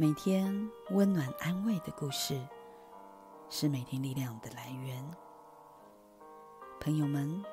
[0.00, 2.40] 每天温暖安慰的故事，
[3.50, 5.04] 是每天力量的来源。
[6.78, 7.44] 朋友们，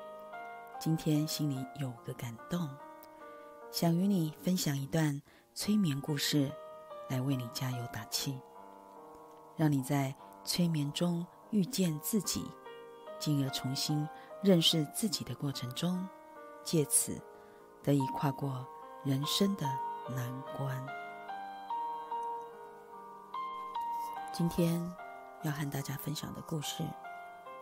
[0.78, 2.70] 今天心里有个感动，
[3.72, 5.20] 想与你分享一段
[5.54, 6.48] 催眠故事，
[7.08, 8.40] 来为你加油打气，
[9.56, 12.48] 让你在催眠中遇见自己，
[13.18, 14.08] 进而重新
[14.40, 16.08] 认识自己的过程中，
[16.62, 17.20] 借此
[17.82, 18.64] 得以跨过
[19.02, 19.66] 人生的
[20.14, 21.05] 难关。
[24.38, 24.78] 今天
[25.44, 26.84] 要和大家分享的故事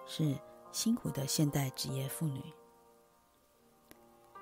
[0.06, 0.37] 是
[0.73, 2.42] 辛苦的现代职业妇女。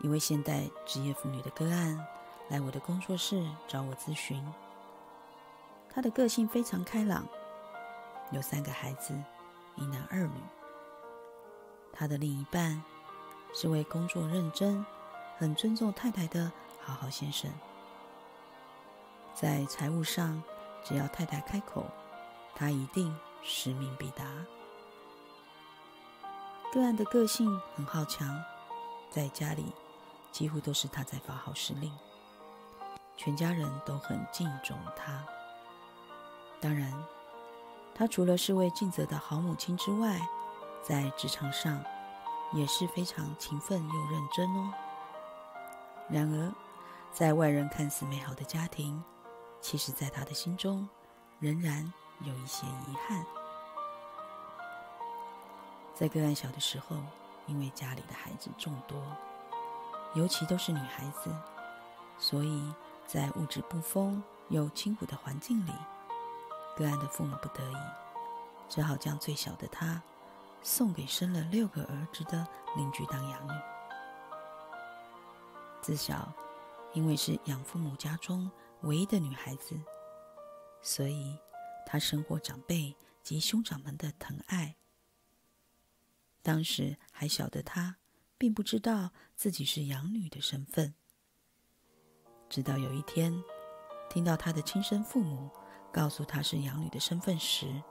[0.00, 2.06] 一位现代职业妇女的个案
[2.48, 4.42] 来我的工作室找我咨询。
[5.90, 7.28] 她的个性非常开朗，
[8.30, 9.12] 有三个孩子，
[9.76, 10.40] 一男二女。
[11.92, 12.82] 她的另一半
[13.52, 14.82] 是位工作认真、
[15.36, 17.52] 很尊重太太的好好先生。
[19.34, 20.42] 在财务上，
[20.82, 21.84] 只要太太开口。
[22.54, 24.24] 他一定使命必达。
[26.72, 28.42] 个案的个性很好强，
[29.10, 29.72] 在家里
[30.30, 31.92] 几乎都是他在发号施令，
[33.16, 35.22] 全家人都很敬重他。
[36.60, 36.92] 当然，
[37.94, 40.20] 他除了是位尽责的好母亲之外，
[40.82, 41.82] 在职场上
[42.52, 44.72] 也是非常勤奋又认真哦。
[46.08, 46.52] 然而，
[47.12, 49.02] 在外人看似美好的家庭，
[49.60, 50.88] 其实在他的心中
[51.38, 51.92] 仍然。
[52.24, 53.24] 有一些遗憾，
[55.92, 56.96] 在个案小的时候，
[57.46, 59.02] 因为家里的孩子众多，
[60.14, 61.34] 尤其都是女孩子，
[62.18, 62.72] 所以
[63.06, 65.72] 在物质不丰又清苦的环境里，
[66.76, 67.76] 个案的父母不得已，
[68.68, 70.00] 只好将最小的她
[70.62, 73.52] 送给生了六个儿子的邻居当养女。
[75.80, 76.32] 自小，
[76.92, 78.48] 因为是养父母家中
[78.82, 79.74] 唯一的女孩子，
[80.80, 81.36] 所以。
[81.92, 84.76] 他深获长辈及兄长们的疼爱。
[86.40, 87.98] 当时还小的他，
[88.38, 90.94] 并不知道自己是养女的身份。
[92.48, 93.44] 直到有一天，
[94.08, 95.50] 听到他的亲生父母
[95.92, 97.82] 告诉他是养女的身份时，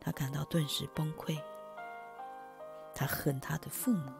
[0.00, 1.40] 他感到顿时崩溃。
[2.92, 4.10] 他恨他的父母，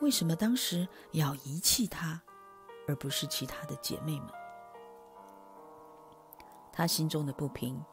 [0.00, 2.22] 为什么当时要遗弃他，
[2.86, 4.30] 而不是其他的姐妹们？
[6.72, 7.84] 他心中的不平。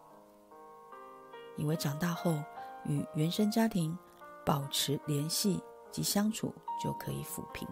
[1.58, 2.42] 以为长大后
[2.86, 3.98] 与原生家庭
[4.46, 7.68] 保持联系及相处就可以抚平，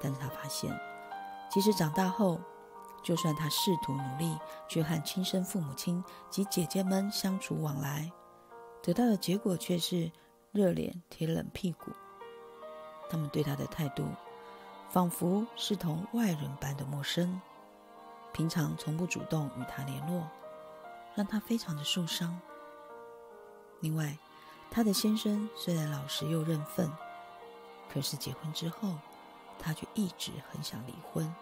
[0.00, 0.74] 但是他发现，
[1.50, 2.40] 即使长大后，
[3.02, 4.38] 就算他试图努力
[4.68, 8.10] 去和亲生父母亲及姐姐们相处往来，
[8.82, 10.10] 得到的结果却是
[10.52, 11.90] 热脸贴冷屁股。
[13.10, 14.06] 他们对他的态度，
[14.88, 17.40] 仿佛是同外人般的陌生，
[18.32, 20.28] 平常从不主动与他联络，
[21.16, 22.40] 让他非常的受伤。
[23.80, 24.16] 另外，
[24.70, 26.90] 他的先生虽然老实又认份，
[27.92, 28.94] 可是结婚之后，
[29.58, 31.34] 他却一直很想离婚，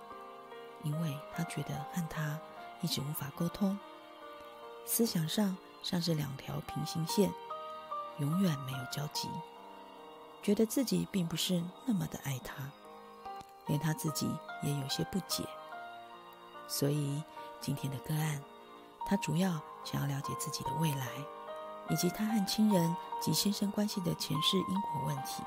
[0.82, 2.38] 因为他觉得和他
[2.80, 3.76] 一直无法沟通，
[4.86, 7.32] 思想上像是两条平行线，
[8.18, 9.28] 永远没有交集，
[10.42, 12.54] 觉得自己并不是那么的爱他，
[13.66, 14.30] 连他自己
[14.62, 15.44] 也有些不解。
[16.68, 17.22] 所以
[17.60, 18.40] 今天的个案，
[19.06, 21.08] 他主要想要了解自己的未来。
[21.88, 25.42] 以及他和亲人及先生关系的前世因果问题。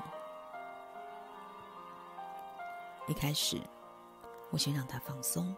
[3.08, 3.60] 一开始，
[4.50, 5.54] 我先让他放松，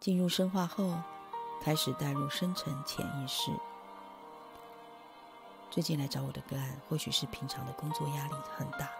[0.00, 0.92] 进入深化后，
[1.62, 3.52] 开始带入深层潜意识。
[5.70, 8.90] 最近来找我的个案，或许是平常的工作压力很大，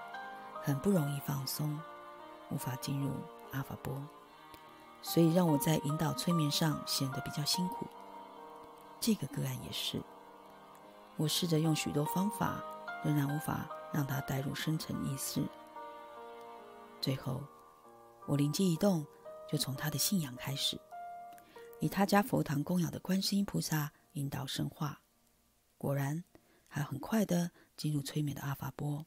[0.62, 1.78] 很不容易放松，
[2.50, 3.10] 无法进入
[3.52, 3.94] 阿法波，
[5.02, 7.86] 所以让我在引导催眠上显得比较辛苦。
[9.00, 10.00] 这个个案也是。
[11.16, 12.62] 我试着用许多方法，
[13.04, 15.42] 仍然无法让他带入深层意识。
[17.00, 17.42] 最后，
[18.26, 19.06] 我灵机一动，
[19.48, 20.80] 就从他的信仰开始，
[21.80, 25.00] 以他家佛堂供养的观世音菩萨引导深化。
[25.78, 26.24] 果然，
[26.68, 29.04] 还很快的进入催眠的阿法波。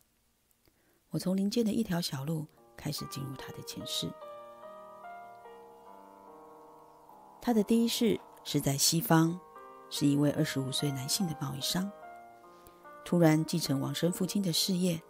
[1.10, 4.12] 我从林间的一条小路开始进入他的前世。
[7.42, 9.40] 他的第一世是在西方，
[9.98, 11.90] 是一位二十五岁男性的贸易商。
[13.06, 15.02] 突然继承亡生父亲的事业，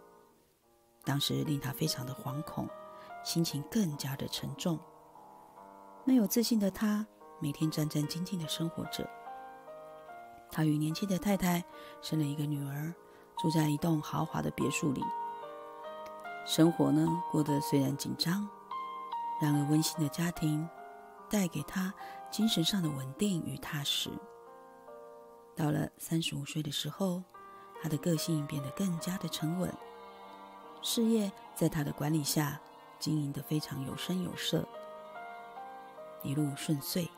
[1.02, 2.68] 当时令他非常的惶恐，
[3.24, 4.78] 心情更加的沉重。
[6.04, 7.04] 没有自信的他，
[7.40, 9.04] 每天战战兢兢的生活着。
[10.52, 11.64] 他与年轻的太太
[12.00, 12.94] 生了一个女儿，
[13.38, 15.02] 住在一栋豪华的别墅里。
[16.44, 18.48] 生活呢，过得虽然紧张，
[19.42, 20.64] 然而温馨的家庭
[21.28, 21.92] 带给他
[22.30, 24.10] 精神上的稳定与踏实。
[25.56, 27.22] 到了三十五岁的时候，
[27.82, 29.72] 他的个性变得更加的沉稳，
[30.82, 32.60] 事业在他的管理下
[32.98, 34.68] 经营得非常有声有色，
[36.22, 37.08] 一路顺遂。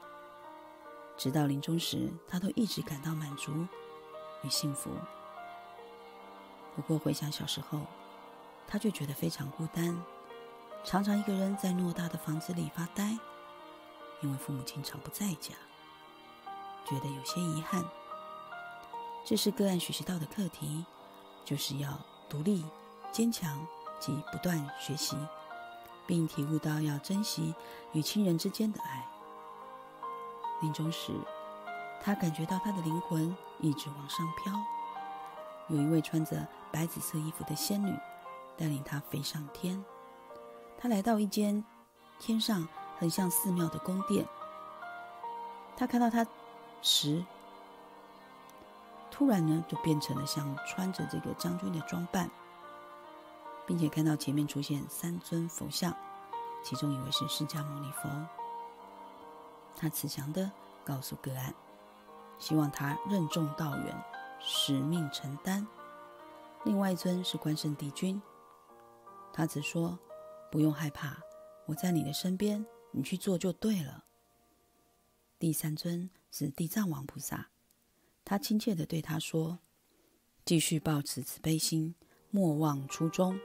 [1.16, 3.50] 直到临终时，他都一直感到满足
[4.44, 4.88] 与幸福。
[6.76, 7.80] 不过回想小时候，
[8.68, 10.00] 他却觉得非常孤单，
[10.84, 13.18] 常常一个人在偌大的房子里发呆，
[14.22, 15.54] 因为父母经常不在家，
[16.84, 17.84] 觉得有些遗憾。
[19.28, 20.86] 这是个案学习到的课题，
[21.44, 22.64] 就是要独立、
[23.12, 23.60] 坚强
[24.00, 25.18] 及不断学习，
[26.06, 27.54] 并体悟到要珍惜
[27.92, 29.06] 与亲人之间的爱。
[30.62, 31.12] 临终时，
[32.02, 34.54] 他感觉到他的灵魂一直往上飘，
[35.68, 37.94] 有一位穿着白紫色衣服的仙女
[38.56, 39.84] 带领他飞上天。
[40.78, 41.62] 他来到一间
[42.18, 42.66] 天上
[42.98, 44.26] 很像寺庙的宫殿，
[45.76, 46.26] 他看到他
[46.80, 47.22] 时。
[49.18, 52.30] 突然呢，就变成了像穿着这个将军的装扮，
[53.66, 55.92] 并且看到前面出现三尊佛像，
[56.62, 58.08] 其中一位是释迦牟尼佛。
[59.74, 60.48] 他慈祥的
[60.84, 61.52] 告诉个案，
[62.38, 64.04] 希望他任重道远，
[64.38, 65.66] 使命承担。
[66.62, 68.22] 另外一尊是关圣帝君，
[69.32, 69.98] 他只说
[70.48, 71.16] 不用害怕，
[71.66, 74.04] 我在你的身边，你去做就对了。
[75.40, 77.48] 第三尊是地藏王菩萨。
[78.28, 79.58] 他亲切地对他说
[80.44, 81.94] ：“继续保持慈悲心，
[82.30, 83.40] 莫忘初衷。”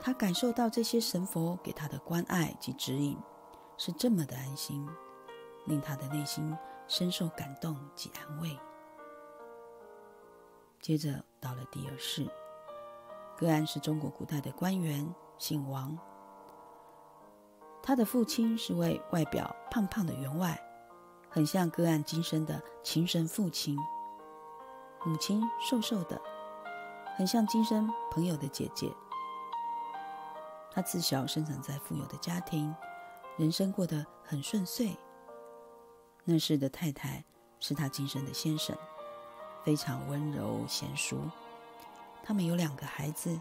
[0.00, 3.14] 他感受到这些神佛给他的关爱及指引，
[3.76, 4.88] 是这么的安心，
[5.66, 6.56] 令他的内心
[6.86, 8.58] 深受感动及安慰。
[10.80, 12.26] 接着到了第二世，
[13.36, 15.94] 个案是中国古代的官员，姓王。
[17.82, 20.58] 他的父亲是位外表胖胖的员外。
[21.30, 23.78] 很像个案今生的情神父亲，
[25.04, 26.20] 母亲瘦瘦的，
[27.16, 28.90] 很像今生朋友的姐姐。
[30.72, 32.74] 他自小生长在富有的家庭，
[33.36, 34.96] 人生过得很顺遂。
[36.24, 37.22] 那时的太太
[37.60, 38.76] 是他今生的先生，
[39.62, 41.20] 非常温柔贤淑。
[42.22, 43.38] 他们有两个孩子，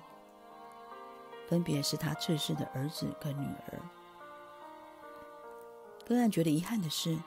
[1.48, 3.80] 分别是他去世的儿子跟女儿。
[6.06, 7.18] 个案觉得遗憾的是。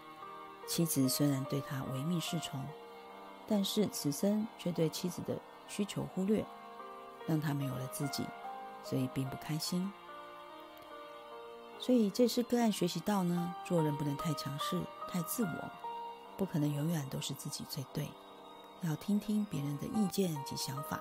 [0.71, 2.65] 妻子虽然对他唯命是从，
[3.49, 5.37] 但是此生却对妻子的
[5.67, 6.47] 需求忽略，
[7.27, 8.25] 让他没有了自己，
[8.85, 9.93] 所以并不开心。
[11.81, 15.71] 所以这是个案学习到呢，做人不能太强势、太自我，
[16.37, 18.09] 不可能永远都是自己最对，
[18.83, 21.01] 要听听别人的意见及想法。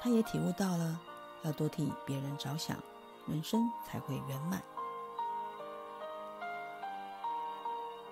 [0.00, 1.00] 他也体悟到了，
[1.42, 2.78] 要多替别人着想，
[3.26, 4.62] 人生才会圆满。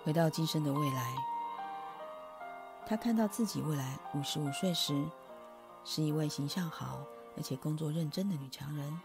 [0.04, 1.14] 回到今生的未来，
[2.84, 5.00] 他看到自己未来五十五岁时，
[5.84, 6.98] 是一位形象好
[7.36, 9.00] 而且工作认真的女强人，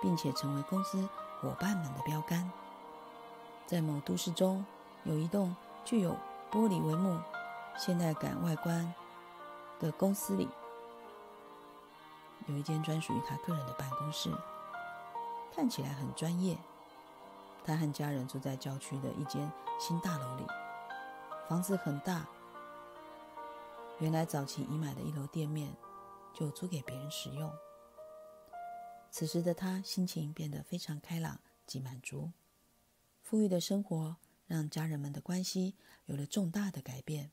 [0.00, 1.06] 并且成为公司
[1.38, 2.50] 伙伴们的标杆。
[3.66, 4.64] 在某都市中，
[5.04, 5.54] 有一栋
[5.84, 6.16] 具有
[6.50, 7.20] 玻璃帷幕、
[7.76, 8.94] 现代感外观
[9.78, 10.48] 的公司里，
[12.46, 14.30] 有一间专属于他个人的办公室，
[15.54, 16.56] 看起来很专业。
[17.66, 20.46] 他和家人住在郊区的一间新大楼里，
[21.48, 22.24] 房子很大。
[23.98, 25.74] 原来早期已买的一楼店面
[26.32, 27.52] 就租给别人使用。
[29.10, 32.30] 此时的他心情变得非常开朗及满足，
[33.20, 37.32] 富裕的生活让家人们的关系有了重大的改变。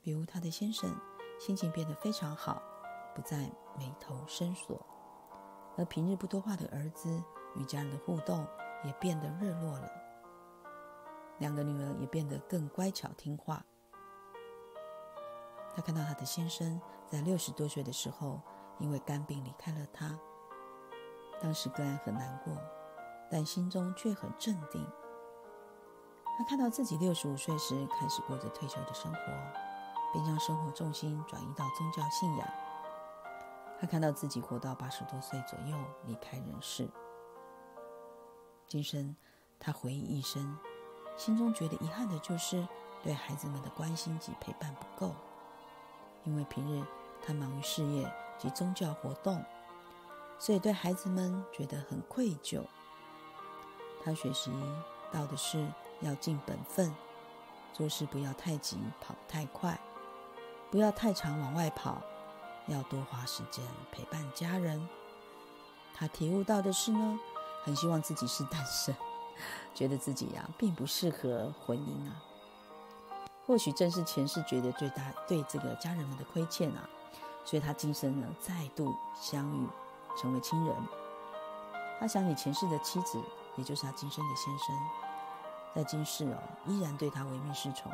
[0.00, 0.96] 比如他的先生
[1.40, 2.62] 心情变得非常好，
[3.12, 4.86] 不再眉头深锁，
[5.76, 7.20] 而平日不多话的儿子
[7.56, 8.46] 与家人的互动。
[8.84, 9.90] 也变得日落了，
[11.38, 13.64] 两个女儿也变得更乖巧听话。
[15.74, 18.40] 他看到他的先生在六十多岁的时候
[18.78, 20.18] 因为肝病离开了他，
[21.40, 22.56] 当时个案很难过，
[23.30, 24.84] 但心中却很镇定。
[26.36, 29.20] 他看到自己六十五岁时开始过着退休的生活，
[30.12, 32.48] 并将生活重心转移到宗教信仰。
[33.80, 36.88] 他看到自己活到八十多岁左右离开人世。
[38.68, 39.16] 今生，
[39.58, 40.58] 他回忆一生，
[41.16, 42.68] 心中觉得遗憾的就是
[43.02, 45.14] 对孩子们的关心及陪伴不够。
[46.24, 46.84] 因为平日
[47.24, 49.42] 他忙于事业及宗教活动，
[50.38, 52.62] 所以对孩子们觉得很愧疚。
[54.04, 54.52] 他学习
[55.10, 55.66] 到的是
[56.02, 56.94] 要尽本分，
[57.72, 59.80] 做事不要太急，跑太快，
[60.70, 62.02] 不要太常往外跑，
[62.66, 64.86] 要多花时间陪伴家人。
[65.94, 67.18] 他体悟到的是呢。
[67.64, 68.94] 很希望自己是单身，
[69.74, 72.22] 觉得自己呀并不适合婚姻啊。
[73.46, 76.88] 或许正是前世觉得对他对这个家人们的亏欠啊，
[77.44, 79.66] 所以他今生呢再度相遇，
[80.16, 80.74] 成为亲人。
[81.98, 83.18] 他想起前世的妻子，
[83.56, 84.76] 也就是他今生的先生，
[85.74, 87.90] 在今世哦依然对他唯命是从，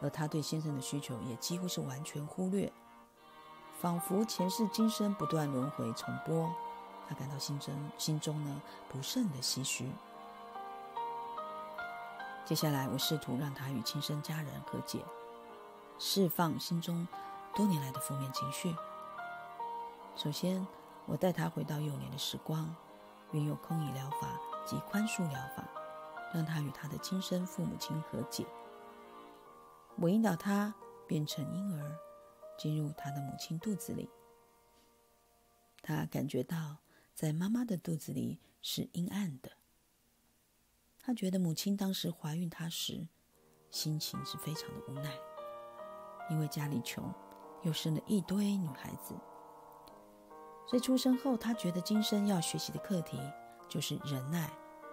[0.00, 2.72] 而他对先生的需求也几乎是完全忽略，
[3.80, 6.48] 仿佛前世今生不断轮回重播。
[7.12, 9.92] 他感到心中心中呢不甚的唏嘘。
[12.46, 15.04] 接下来，我试图让他与亲生家人和解，
[15.98, 17.06] 释放心中
[17.54, 18.74] 多年来的负面情绪。
[20.16, 20.66] 首先，
[21.04, 22.74] 我带他回到幼年的时光，
[23.32, 25.68] 运用空椅疗法及宽恕疗法，
[26.32, 28.46] 让他与他的亲生父母亲和解。
[29.96, 30.74] 我引导他
[31.06, 31.94] 变成婴儿，
[32.58, 34.08] 进入他的母亲肚子里。
[35.82, 36.76] 他感觉到
[37.14, 39.52] 在妈妈的肚子里是阴暗的。
[41.00, 43.06] 他觉得母亲当时怀孕他时，
[43.70, 45.12] 心情是非常的无奈，
[46.30, 47.12] 因为家里穷，
[47.62, 49.14] 又生了一堆女孩子，
[50.66, 53.18] 所以出生后，他觉得今生要学习的课题
[53.68, 54.50] 就是忍耐、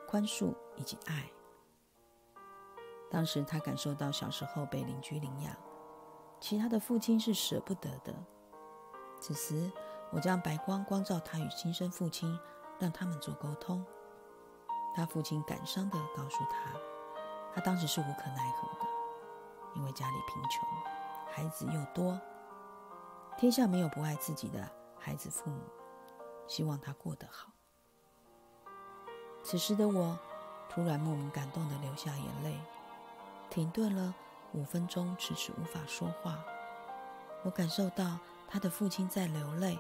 [0.08, 1.30] 宽恕以及爱。
[3.12, 5.56] 当时他感受到小时候被邻居领养，
[6.40, 8.14] 其他的父亲是舍不得的。
[9.22, 9.72] 此时，
[10.12, 12.40] 我将白光光照他与亲生父亲，
[12.80, 13.86] 让他们做沟通。
[14.96, 16.74] 他父亲感伤地告诉他，
[17.54, 18.86] 他当时是无可奈何的，
[19.76, 20.68] 因为家里贫穷，
[21.32, 22.20] 孩子又多，
[23.38, 25.62] 天下没有不爱自己的孩子父母，
[26.48, 27.52] 希望他过得好。
[29.44, 30.18] 此时的我，
[30.68, 32.60] 突然莫名感动地流下眼泪，
[33.50, 34.14] 停顿了
[34.54, 36.44] 五分钟，迟迟无法说话。
[37.44, 39.80] 我感受到他的父亲在流泪，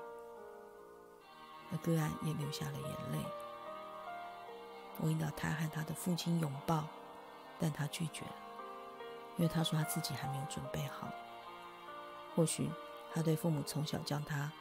[1.71, 3.25] 而个案也流下了眼泪。
[5.01, 6.83] 我引导他和他的父亲拥抱，
[7.59, 8.35] 但他拒绝了，
[9.37, 11.07] 因为他说他自己还没有准备好。
[12.35, 12.69] 或许
[13.13, 14.51] 他对父母从小将他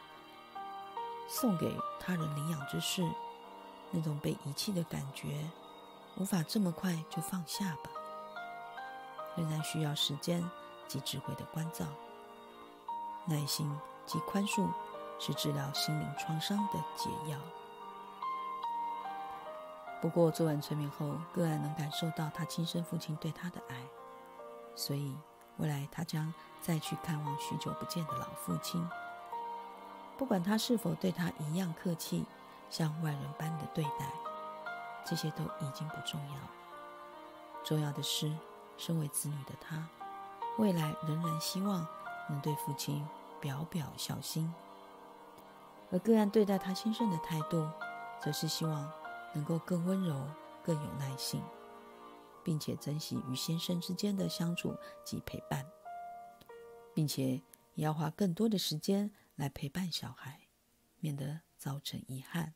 [1.29, 3.03] 送给他人领养之事，
[3.91, 5.51] 那种被遗弃的感觉，
[6.17, 7.91] 无法这么快就放下吧，
[9.37, 10.49] 仍然需要时间
[10.87, 11.85] 及智慧的关照。
[13.27, 13.71] 耐心
[14.07, 14.67] 及宽恕
[15.19, 17.39] 是治疗心灵创伤的解药。
[20.01, 23.77] 不过做完催眠后，个案能感受到他亲生父亲对他的爱，
[24.77, 25.17] 所以
[25.57, 28.89] 未来他将再去看望许久不见的老父亲。
[30.17, 32.25] 不管他是否对他一样客气，
[32.71, 34.09] 像外人般的对待，
[35.05, 36.37] 这些都已经不重要。
[37.65, 38.33] 重要的是，
[38.77, 39.85] 身为子女的他，
[40.59, 41.85] 未来仍然希望
[42.29, 43.05] 能对父亲
[43.41, 44.53] 表表孝心。
[45.91, 47.69] 而个案对待他先生的态度，
[48.21, 48.91] 则是希望。
[49.35, 50.27] 能够更温柔、
[50.65, 51.45] 更有耐性，
[52.43, 55.65] 并且珍惜与先生之间的相处及陪伴，
[56.95, 57.43] 并且
[57.75, 60.49] 也要花更多的时间来陪伴小孩，
[60.99, 62.55] 免得造成遗憾。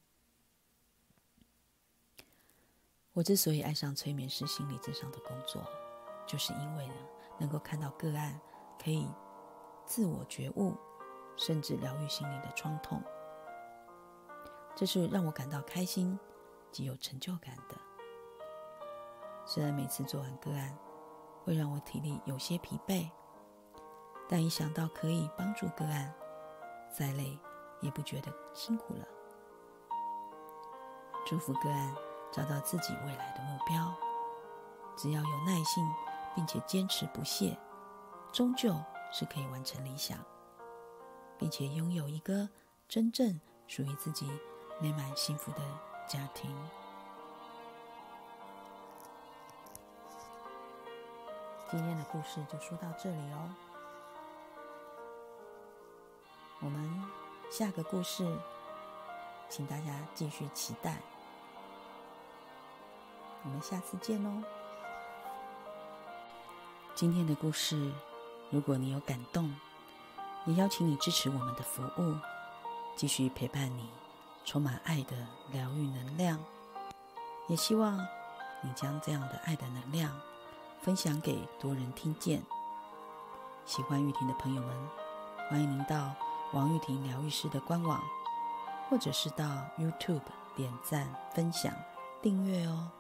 [3.13, 5.63] 我之所以爱上催眠师心理智商的工作，
[6.27, 6.91] 就是因为，
[7.39, 8.41] 能够看到个案
[8.83, 9.07] 可以
[9.85, 10.75] 自我觉悟，
[11.37, 13.01] 甚至疗愈心灵的创痛，
[14.75, 16.19] 这是让我感到开心。
[16.73, 17.77] 及有成就感的。
[19.45, 20.75] 虽然每次做完个案，
[21.45, 23.11] 会让我体力有些疲惫，
[24.27, 26.11] 但一想到可以帮助个案，
[26.91, 27.39] 再累
[27.83, 29.07] 也不觉得辛苦了。
[31.27, 31.95] 祝福个案
[32.33, 33.95] 找到自己未来的目标，
[34.97, 35.87] 只要有耐性，
[36.35, 37.55] 并且坚持不懈，
[38.33, 38.75] 终究
[39.13, 40.19] 是可以完成理想，
[41.37, 42.49] 并且拥有一个
[42.89, 44.27] 真正属于自己
[44.83, 45.59] 美满幸福的。
[46.09, 46.51] 家庭，
[51.71, 53.49] 今天的故事就说到这里哦。
[56.61, 57.03] 我们
[57.49, 58.27] 下个故事，
[59.49, 60.99] 请大家继续期待。
[63.45, 64.43] 我们下次见喽！
[66.95, 67.93] 今天的故事，
[68.51, 69.55] 如果你有感动，
[70.47, 72.17] 也邀请你支持我们的服务，
[72.97, 73.89] 继续陪伴你。
[74.45, 75.17] 充满爱的
[75.51, 76.39] 疗愈能量，
[77.49, 77.99] 也希望
[78.61, 80.21] 你将这样的爱的能量
[80.81, 82.43] 分享给多人听见。
[83.65, 84.89] 喜欢玉婷的朋友们，
[85.49, 86.13] 欢迎您到
[86.53, 88.03] 王玉婷疗愈师的官网，
[88.91, 89.45] 或者是到
[89.79, 90.21] YouTube
[90.57, 91.73] 点赞、分享、
[92.21, 92.91] 订阅哦。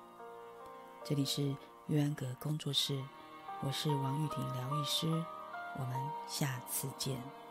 [1.04, 1.54] 这里是
[1.88, 3.02] 玉安阁工作室，
[3.60, 5.08] 我是王玉婷疗愈师，
[5.78, 7.41] 我们下次见。